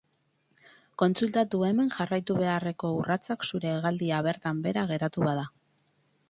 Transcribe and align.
Kontsultatu 1.01 1.59
hemen 1.67 1.91
jarraitu 1.95 2.37
beharreko 2.39 2.91
urratsak 3.03 3.45
zure 3.49 3.71
hegaldia 3.75 4.23
bertan 4.29 4.65
behera 4.65 4.87
geratu 4.95 5.29
bada. 5.29 5.47